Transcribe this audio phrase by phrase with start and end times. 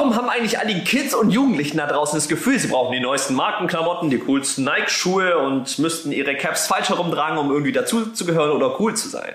[0.00, 3.00] warum haben eigentlich all die Kids und Jugendlichen da draußen das Gefühl, sie brauchen die
[3.00, 8.80] neuesten Markenklamotten, die coolsten Nike-Schuhe und müssten ihre Caps falsch herumtragen, um irgendwie dazuzugehören oder
[8.80, 9.34] cool zu sein?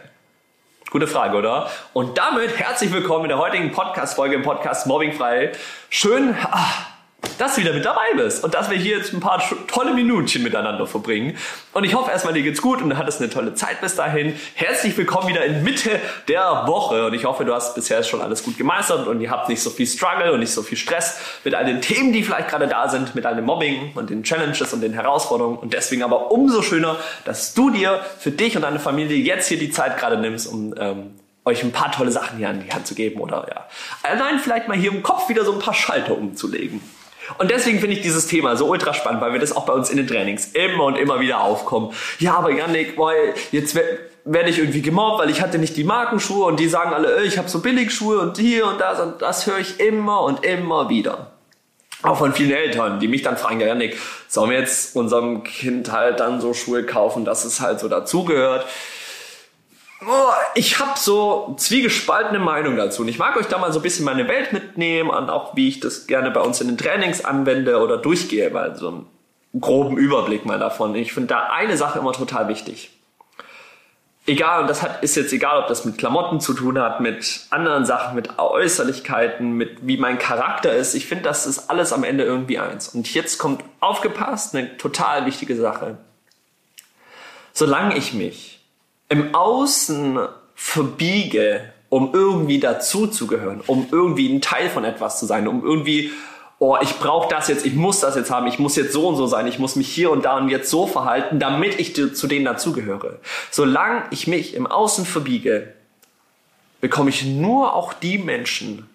[0.89, 1.69] Gute Frage, oder?
[1.93, 5.51] Und damit herzlich willkommen in der heutigen Podcast-Folge im Podcast Mobbingfrei.
[5.91, 6.87] Schön, ach,
[7.37, 10.43] dass du wieder mit dabei bist und dass wir hier jetzt ein paar tolle Minütchen
[10.43, 11.37] miteinander verbringen.
[11.73, 14.35] Und ich hoffe erstmal, dir geht's gut und du hattest eine tolle Zeit bis dahin.
[14.55, 18.43] Herzlich willkommen wieder in Mitte der Woche und ich hoffe, du hast bisher schon alles
[18.43, 21.55] gut gemeistert und ihr habt nicht so viel Struggle und nicht so viel Stress mit
[21.55, 24.73] all den Themen, die vielleicht gerade da sind, mit all dem Mobbing und den Challenges
[24.73, 28.79] und den Herausforderungen und deswegen aber umso schöner, dass du dir für dich und deine
[28.79, 32.49] Familie jetzt hier die Zeit gerade nimmst, um ähm, euch ein paar tolle Sachen hier
[32.49, 33.67] an die Hand zu geben oder ja,
[34.03, 36.81] allein vielleicht mal hier im Kopf wieder so ein paar Schalter umzulegen.
[37.37, 39.89] Und deswegen finde ich dieses Thema so ultra spannend, weil wir das auch bei uns
[39.89, 41.93] in den Trainings immer und immer wieder aufkommen.
[42.19, 43.75] Ja, aber Yannick, weil jetzt
[44.25, 47.37] werde ich irgendwie gemobbt, weil ich hatte nicht die Markenschuhe und die sagen alle, ich
[47.37, 51.31] habe so Billigschuhe und hier und das und das höre ich immer und immer wieder.
[52.01, 55.91] Auch von vielen Eltern, die mich dann fragen, ja Yannick, sollen wir jetzt unserem Kind
[55.91, 58.65] halt dann so Schuhe kaufen, dass es halt so dazugehört?
[60.01, 63.01] Oh, ich habe so zwiegespaltene Meinung dazu.
[63.01, 65.69] Und ich mag euch da mal so ein bisschen meine Welt mitnehmen und auch wie
[65.69, 69.07] ich das gerne bei uns in den Trainings anwende oder durchgehe, weil so einen
[69.59, 70.95] groben Überblick mal davon.
[70.95, 72.91] Ich finde da eine Sache immer total wichtig.
[74.27, 77.41] Egal, und das hat, ist jetzt egal, ob das mit Klamotten zu tun hat, mit
[77.51, 80.95] anderen Sachen, mit Äußerlichkeiten, mit wie mein Charakter ist.
[80.95, 82.89] Ich finde, das ist alles am Ende irgendwie eins.
[82.89, 85.97] Und jetzt kommt aufgepasst, eine total wichtige Sache.
[87.53, 88.54] Solange ich mich
[89.09, 90.19] im Außen
[90.55, 96.11] verbiege, um irgendwie dazuzugehören, um irgendwie ein Teil von etwas zu sein, um irgendwie,
[96.59, 99.15] oh, ich brauche das jetzt, ich muss das jetzt haben, ich muss jetzt so und
[99.15, 102.27] so sein, ich muss mich hier und da und jetzt so verhalten, damit ich zu
[102.27, 103.19] denen dazugehöre.
[103.51, 105.73] Solange ich mich im Außen verbiege,
[106.81, 108.89] bekomme ich nur auch die Menschen,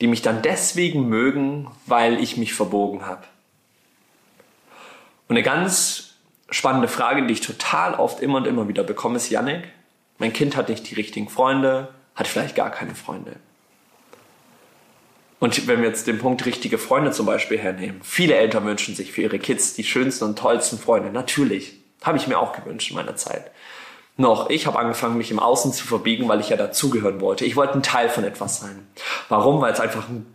[0.00, 3.24] die mich dann deswegen mögen, weil ich mich verbogen habe.
[5.28, 6.05] Und eine ganz
[6.50, 9.64] spannende Frage, die ich total oft immer und immer wieder bekomme, ist, Yannick,
[10.18, 13.36] mein Kind hat nicht die richtigen Freunde, hat vielleicht gar keine Freunde.
[15.38, 19.12] Und wenn wir jetzt den Punkt richtige Freunde zum Beispiel hernehmen, viele Eltern wünschen sich
[19.12, 21.10] für ihre Kids die schönsten und tollsten Freunde.
[21.10, 23.50] Natürlich, habe ich mir auch gewünscht in meiner Zeit.
[24.16, 27.44] Noch, ich habe angefangen, mich im Außen zu verbiegen, weil ich ja dazugehören wollte.
[27.44, 28.86] Ich wollte ein Teil von etwas sein.
[29.28, 29.60] Warum?
[29.60, 30.26] Weil es einfach ein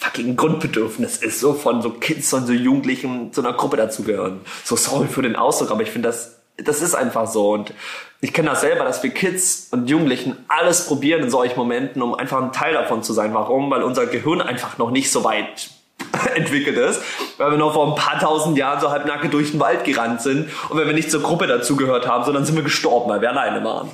[0.00, 4.40] fucking Grundbedürfnis ist, so von so Kids und so Jugendlichen zu einer Gruppe dazugehören.
[4.64, 7.52] So sorry für den Ausdruck, aber ich finde das, das ist einfach so.
[7.52, 7.74] Und
[8.22, 12.14] ich kenne das selber, dass wir Kids und Jugendlichen alles probieren in solchen Momenten, um
[12.14, 13.34] einfach ein Teil davon zu sein.
[13.34, 13.70] Warum?
[13.70, 15.68] Weil unser Gehirn einfach noch nicht so weit
[16.34, 17.02] entwickelt ist,
[17.36, 20.48] weil wir noch vor ein paar tausend Jahren so halbnacke durch den Wald gerannt sind
[20.70, 23.62] und wenn wir nicht zur Gruppe dazugehört haben, sondern sind wir gestorben, weil wir alleine
[23.64, 23.90] waren.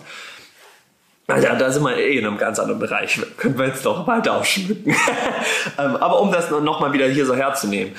[1.28, 3.20] Also, da sind wir eh in einem ganz anderen Bereich.
[3.36, 4.94] Können wir jetzt doch weiter ausschmücken.
[5.78, 7.94] Ähm, aber um das nochmal wieder hier so herzunehmen.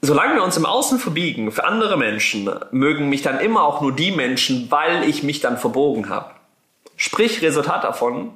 [0.00, 3.92] Solange wir uns im Außen verbiegen für andere Menschen, mögen mich dann immer auch nur
[3.92, 6.30] die Menschen, weil ich mich dann verbogen habe.
[6.96, 8.32] Sprich, Resultat davon,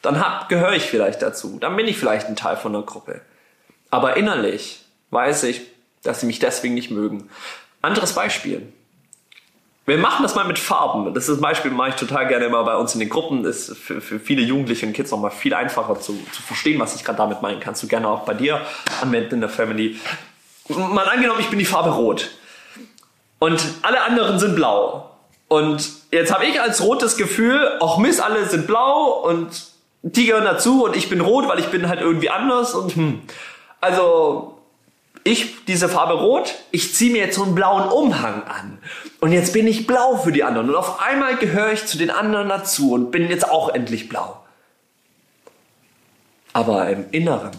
[0.00, 1.58] dann gehöre ich vielleicht dazu.
[1.60, 3.20] Dann bin ich vielleicht ein Teil von einer Gruppe.
[3.90, 5.62] Aber innerlich weiß ich,
[6.02, 7.28] dass sie mich deswegen nicht mögen.
[7.82, 8.72] Anderes Beispiel.
[9.84, 11.12] Wir machen das mal mit Farben.
[11.12, 13.44] Das ist ein Beispiel, mache ich total gerne immer bei uns in den Gruppen.
[13.44, 17.04] Ist für, für viele Jugendliche und Kids nochmal viel einfacher zu, zu verstehen, was ich
[17.04, 17.58] gerade damit meine.
[17.58, 18.60] Kannst du gerne auch bei dir
[19.00, 19.98] anwenden in der Family.
[20.68, 22.30] Mal angenommen, ich bin die Farbe Rot.
[23.40, 25.10] Und alle anderen sind blau.
[25.48, 29.48] Und jetzt habe ich als Rot das Gefühl, auch Mist, alle sind blau und
[30.02, 33.22] die gehören dazu und ich bin rot, weil ich bin halt irgendwie anders und hm.
[33.80, 34.61] Also
[35.24, 38.78] ich, diese Farbe Rot, ich ziehe mir jetzt so einen blauen Umhang an.
[39.20, 40.70] Und jetzt bin ich blau für die anderen.
[40.70, 44.42] Und auf einmal gehöre ich zu den anderen dazu und bin jetzt auch endlich blau.
[46.52, 47.52] Aber im Inneren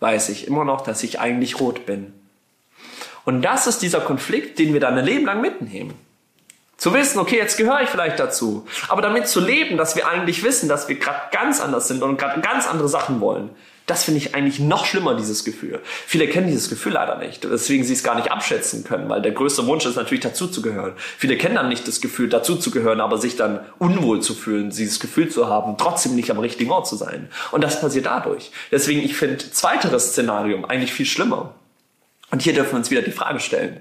[0.00, 2.12] weiß ich immer noch, dass ich eigentlich rot bin.
[3.24, 5.94] Und das ist dieser Konflikt, den wir dann ein Leben lang mitnehmen.
[6.76, 8.66] Zu wissen, okay, jetzt gehöre ich vielleicht dazu.
[8.88, 12.18] Aber damit zu leben, dass wir eigentlich wissen, dass wir gerade ganz anders sind und
[12.18, 13.50] gerade ganz andere Sachen wollen.
[13.92, 15.78] Das finde ich eigentlich noch schlimmer, dieses Gefühl.
[16.06, 19.32] Viele kennen dieses Gefühl leider nicht, weswegen sie es gar nicht abschätzen können, weil der
[19.32, 20.94] größte Wunsch ist natürlich dazuzugehören.
[21.18, 25.28] Viele kennen dann nicht das Gefühl, dazuzugehören, aber sich dann unwohl zu fühlen, dieses Gefühl
[25.28, 27.28] zu haben, trotzdem nicht am richtigen Ort zu sein.
[27.50, 28.50] Und das passiert dadurch.
[28.70, 31.54] Deswegen, ich finde zweiteres Szenarium eigentlich viel schlimmer.
[32.30, 33.80] Und hier dürfen wir uns wieder die Frage stellen.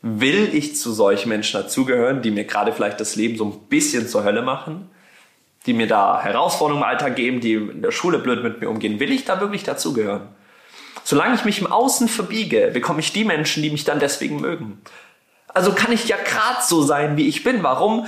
[0.00, 4.08] Will ich zu solchen Menschen dazugehören, die mir gerade vielleicht das Leben so ein bisschen
[4.08, 4.88] zur Hölle machen?
[5.66, 8.98] Die mir da Herausforderungen im Alltag geben, die in der Schule blöd mit mir umgehen,
[9.00, 10.28] will ich da wirklich dazugehören?
[11.04, 14.80] Solange ich mich im Außen verbiege, bekomme ich die Menschen, die mich dann deswegen mögen.
[15.48, 17.62] Also kann ich ja grad so sein, wie ich bin.
[17.62, 18.06] Warum?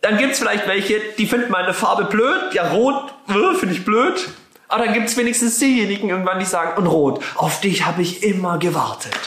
[0.00, 2.54] Dann gibt's vielleicht welche, die finden meine Farbe blöd.
[2.54, 4.28] Ja, rot äh, finde ich blöd.
[4.68, 8.22] Aber dann gibt es wenigstens diejenigen irgendwann, die sagen, und Rot, auf dich habe ich
[8.22, 9.18] immer gewartet.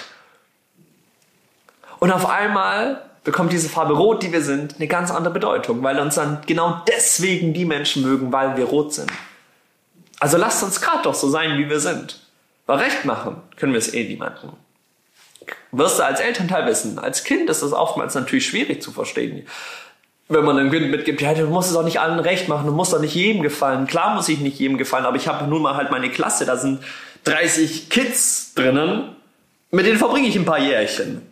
[1.99, 5.99] Und auf einmal bekommt diese Farbe Rot, die wir sind, eine ganz andere Bedeutung, weil
[5.99, 9.11] uns dann genau deswegen die Menschen mögen, weil wir rot sind.
[10.19, 12.19] Also lasst uns gerade doch so sein, wie wir sind.
[12.65, 14.51] Weil recht machen können wir es eh niemandem.
[15.71, 16.99] Wirst du als Elternteil wissen.
[16.99, 19.47] Als Kind ist das oftmals natürlich schwierig zu verstehen.
[20.27, 22.71] Wenn man einem Kind mitgibt, ja, du musst es auch nicht allen recht machen, du
[22.71, 23.87] musst doch nicht jedem gefallen.
[23.87, 26.55] Klar muss ich nicht jedem gefallen, aber ich habe nun mal halt meine Klasse, da
[26.55, 26.81] sind
[27.25, 29.15] 30 Kids drinnen,
[29.71, 31.30] mit denen verbringe ich ein paar Jährchen.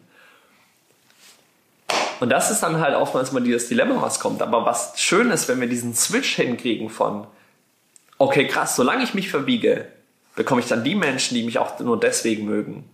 [2.20, 4.42] Und das ist dann halt oftmals mal dieses Dilemma, was kommt.
[4.42, 7.28] Aber was schön ist, wenn wir diesen Switch hinkriegen von,
[8.18, 9.88] okay, krass, solange ich mich verbiege,
[10.36, 12.90] bekomme ich dann die Menschen, die mich auch nur deswegen mögen.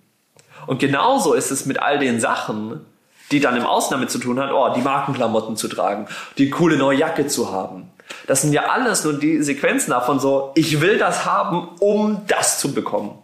[0.68, 2.86] Und genauso ist es mit all den Sachen,
[3.32, 6.08] die dann im damit zu tun hat, oh, die Markenklamotten zu tragen,
[6.38, 7.92] die coole neue Jacke zu haben.
[8.28, 12.60] Das sind ja alles nur die Sequenzen davon so, ich will das haben, um das
[12.60, 13.18] zu bekommen.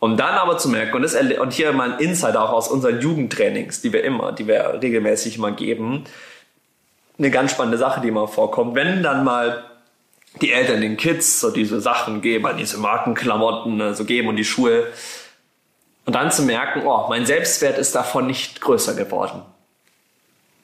[0.00, 3.00] Um dann aber zu merken, und, das, und hier mal ein Insider auch aus unseren
[3.00, 6.04] Jugendtrainings, die wir immer, die wir regelmäßig immer geben,
[7.18, 9.64] eine ganz spannende Sache, die immer vorkommt, wenn dann mal
[10.40, 14.86] die Eltern den Kids so diese Sachen geben, diese Markenklamotten so geben und die Schuhe,
[16.08, 19.42] und dann zu merken, oh, mein Selbstwert ist davon nicht größer geworden.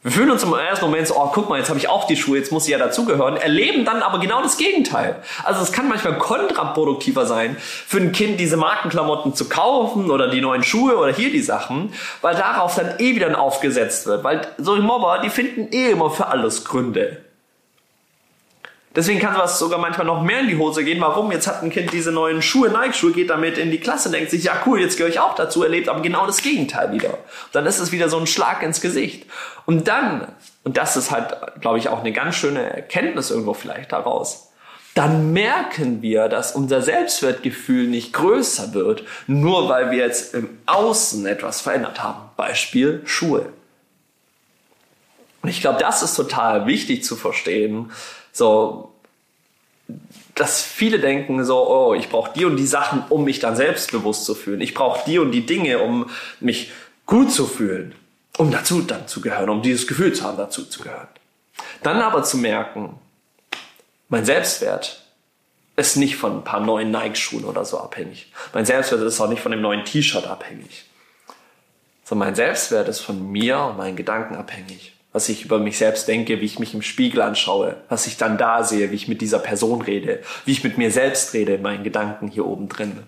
[0.05, 2.17] Wir fühlen uns im ersten Moment so, oh, guck mal, jetzt habe ich auch die
[2.17, 5.17] Schuhe, jetzt muss ich ja dazugehören, erleben dann aber genau das Gegenteil.
[5.45, 10.43] Also es kann manchmal kontraproduktiver sein, für ein Kind diese Markenklamotten zu kaufen oder die
[10.43, 14.25] neuen Schuhe oder hier die Sachen, weil darauf dann eh wieder aufgesetzt wird.
[14.25, 17.25] Weil solche Mobber, die finden eh immer für alles Gründe.
[18.97, 21.01] Deswegen kann sowas sogar manchmal noch mehr in die Hose gehen.
[21.01, 21.33] Warum?
[21.33, 24.45] Jetzt hat ein Kind diese neuen Schuhe, Nike-Schuhe, geht damit in die Klasse, denkt sich,
[24.45, 27.19] ja cool, jetzt gehöre ich auch dazu, erlebt aber genau das Gegenteil wieder.
[27.53, 29.27] Dann ist es wieder so ein Schlag ins Gesicht.
[29.67, 30.29] Und dann,
[30.63, 34.53] und das ist halt, glaube ich, auch eine ganz schöne Erkenntnis irgendwo vielleicht daraus,
[34.95, 41.27] dann merken wir, dass unser Selbstwertgefühl nicht größer wird, nur weil wir jetzt im Außen
[41.27, 42.31] etwas verändert haben.
[42.37, 43.49] Beispiel Schuhe.
[45.43, 47.91] Und ich glaube, das ist total wichtig zu verstehen,
[48.35, 48.93] so,
[50.35, 54.25] dass viele denken so, oh, ich brauche die und die Sachen, um mich dann selbstbewusst
[54.25, 54.61] zu fühlen.
[54.61, 56.11] Ich brauche die und die Dinge, um
[56.41, 56.73] mich
[57.07, 57.95] gut zu fühlen,
[58.37, 61.07] um dazu dann zu gehören, um dieses Gefühl zu haben, dazu zu gehören.
[61.83, 62.99] Dann aber zu merken,
[64.09, 65.05] mein Selbstwert
[65.77, 68.33] ist nicht von ein paar neuen Nike-Schuhen oder so abhängig.
[68.53, 70.87] Mein Selbstwert ist auch nicht von dem neuen T-Shirt abhängig.
[72.03, 76.09] Sondern mein Selbstwert ist von mir und meinen Gedanken abhängig was ich über mich selbst
[76.09, 79.21] denke, wie ich mich im Spiegel anschaue, was ich dann da sehe, wie ich mit
[79.21, 82.99] dieser Person rede, wie ich mit mir selbst rede in meinen Gedanken hier oben drin.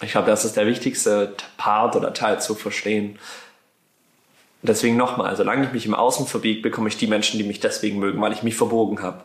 [0.00, 3.18] Ich glaube, das ist der wichtigste Part oder Teil zu verstehen.
[4.62, 7.98] Deswegen nochmal, solange ich mich im Außen verbiege, bekomme ich die Menschen, die mich deswegen
[7.98, 9.22] mögen, weil ich mich verbogen habe.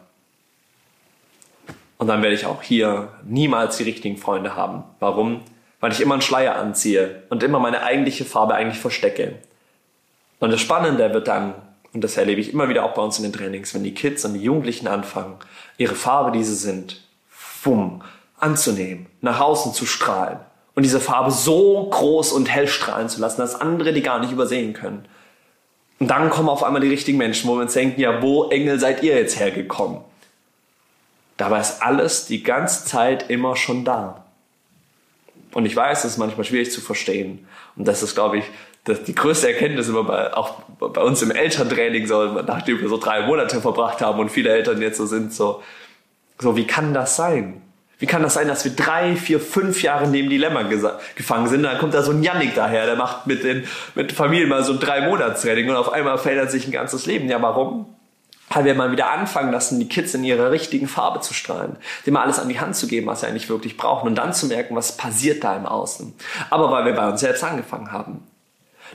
[1.97, 4.83] Und dann werde ich auch hier niemals die richtigen Freunde haben.
[4.99, 5.43] Warum?
[5.79, 9.35] Weil ich immer einen Schleier anziehe und immer meine eigentliche Farbe eigentlich verstecke.
[10.39, 11.53] Und das Spannende wird dann,
[11.94, 14.24] und das erlebe ich immer wieder auch bei uns in den Trainings, wenn die Kids
[14.25, 15.36] und die Jugendlichen anfangen,
[15.77, 17.01] ihre Farbe, die sie sind,
[17.63, 18.03] wumm,
[18.39, 20.39] anzunehmen, nach außen zu strahlen
[20.75, 24.31] und diese Farbe so groß und hell strahlen zu lassen, dass andere die gar nicht
[24.31, 25.06] übersehen können.
[26.00, 28.80] Und dann kommen auf einmal die richtigen Menschen, wo wir uns denken, ja, wo Engel
[28.80, 30.00] seid ihr jetzt hergekommen?
[31.35, 34.23] Dabei ist alles die ganze Zeit immer schon da.
[35.52, 37.47] Und ich weiß, es ist manchmal schwierig zu verstehen.
[37.75, 38.45] Und das ist, glaube ich,
[38.86, 42.98] das, die größte Erkenntnis immer bei, auch bei uns im Elterntraining, so, nachdem wir so
[42.98, 45.62] drei Monate verbracht haben und viele Eltern jetzt so sind, so,
[46.40, 47.62] so, wie kann das sein?
[48.00, 50.64] Wie kann das sein, dass wir drei, vier, fünf Jahre neben Dilemma
[51.16, 51.64] gefangen sind?
[51.64, 54.71] Dann kommt da so ein Yannick daher, der macht mit den mit Familien mal so
[54.71, 57.28] ein drei Monats Training und auf einmal verändert sich ein ganzes Leben.
[57.28, 57.94] Ja, warum?
[58.52, 62.14] Weil wir mal wieder anfangen lassen, die Kids in ihrer richtigen Farbe zu strahlen, dem
[62.14, 64.48] mal alles an die Hand zu geben, was sie eigentlich wirklich brauchen und dann zu
[64.48, 66.14] merken, was passiert da im Außen.
[66.50, 68.24] Aber weil wir bei uns selbst angefangen haben.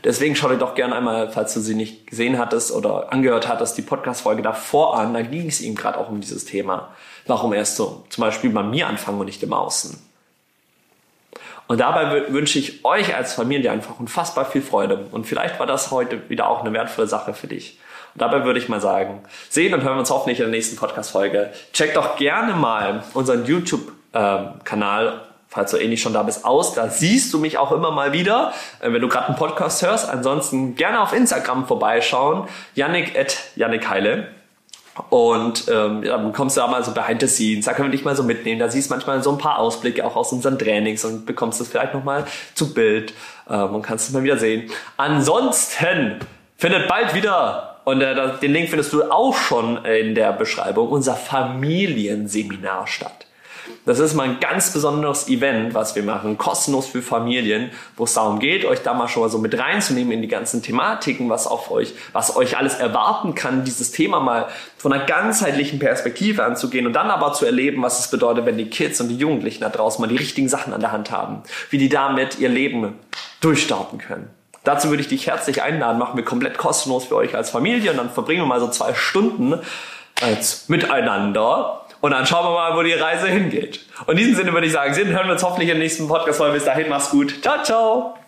[0.03, 3.79] Deswegen schau dir doch gerne einmal, falls du sie nicht gesehen hattest oder angehört hattest,
[3.79, 5.15] die Podcast-Folge davor an.
[5.15, 6.95] Da ging es ihm gerade auch um dieses Thema.
[7.27, 9.99] Warum erst so zum Beispiel bei mir anfangen und nicht im Außen.
[11.67, 15.07] Und dabei wünsche ich euch als Familie einfach unfassbar viel Freude.
[15.11, 17.79] Und vielleicht war das heute wieder auch eine wertvolle Sache für dich.
[18.15, 20.77] Und dabei würde ich mal sagen, sehen und hören wir uns hoffentlich in der nächsten
[20.77, 21.53] Podcast-Folge.
[21.73, 25.21] Check doch gerne mal unseren YouTube-Kanal
[25.55, 26.75] falls du eh nicht schon da bist, aus.
[26.75, 30.11] Da siehst du mich auch immer mal wieder, äh, wenn du gerade einen Podcast hörst.
[30.11, 32.49] Ansonsten gerne auf Instagram vorbeischauen.
[32.75, 34.29] Yannick at Yannick Heile.
[35.11, 38.05] Und ähm, dann kommst du da mal so behind the scenes, da können wir dich
[38.05, 38.61] mal so mitnehmen.
[38.61, 41.95] Da siehst manchmal so ein paar Ausblicke auch aus unseren Trainings und bekommst das vielleicht
[41.95, 43.13] nochmal zu Bild
[43.51, 44.71] ähm, und kannst es mal wieder sehen.
[44.97, 46.21] Ansonsten
[46.57, 51.15] findet bald wieder und äh, den Link findest du auch schon in der Beschreibung, unser
[51.15, 53.27] Familienseminar statt.
[53.87, 58.15] Das ist mal ein ganz besonderes Event, was wir machen, kostenlos für Familien, wo es
[58.15, 61.47] darum geht, euch da mal schon mal so mit reinzunehmen in die ganzen Thematiken, was
[61.47, 64.49] auf euch, was euch alles erwarten kann, dieses Thema mal
[64.79, 68.71] von einer ganzheitlichen Perspektive anzugehen und dann aber zu erleben, was es bedeutet, wenn die
[68.71, 71.77] Kids und die Jugendlichen da draußen mal die richtigen Sachen an der Hand haben, wie
[71.77, 72.95] die damit ihr Leben
[73.43, 74.31] durchstarten können.
[74.65, 77.99] Dazu würde ich dich herzlich einladen, machen wir komplett kostenlos für euch als Familie und
[77.99, 79.61] dann verbringen wir mal so zwei Stunden
[80.23, 83.81] als miteinander und dann schauen wir mal, wo die Reise hingeht.
[84.05, 86.39] Und in diesem Sinne würde ich sagen, hören wir uns hoffentlich im nächsten Podcast.
[86.53, 87.41] Bis dahin, mach's gut.
[87.41, 88.24] Ciao, ciao.